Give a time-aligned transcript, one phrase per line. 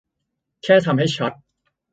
[0.63, 1.31] แค่ทำให้ชัด